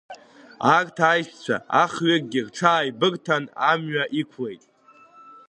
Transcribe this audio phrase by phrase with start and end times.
[0.75, 4.63] Арҭ аишьцәа ахҩыкгьы рҽааибырҭан амҩа иқәлеит.